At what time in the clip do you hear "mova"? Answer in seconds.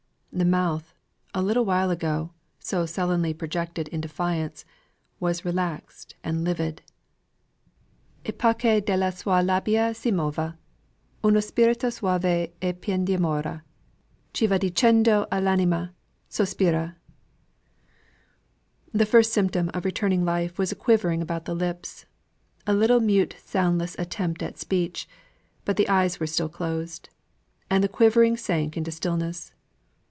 10.09-10.57